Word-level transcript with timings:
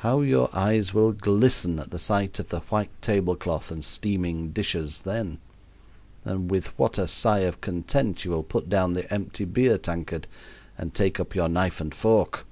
How 0.00 0.22
your 0.22 0.50
eyes 0.52 0.92
will 0.92 1.12
glisten 1.12 1.78
at 1.78 2.00
sight 2.00 2.40
of 2.40 2.48
the 2.48 2.58
white 2.62 2.90
table 3.00 3.36
cloth 3.36 3.70
and 3.70 3.84
steaming 3.84 4.50
dishes 4.50 5.02
then! 5.04 5.38
With 6.24 6.76
what 6.76 6.98
a 6.98 7.06
sigh 7.06 7.44
of 7.46 7.60
content 7.60 8.24
you 8.24 8.32
will 8.32 8.42
put 8.42 8.68
down 8.68 8.94
the 8.94 9.08
empty 9.14 9.44
beer 9.44 9.78
tankard 9.78 10.26
and 10.76 10.92
take 10.94 11.20
up 11.20 11.36
your 11.36 11.48
knife 11.48 11.80
and 11.80 11.94
fork! 11.94 12.44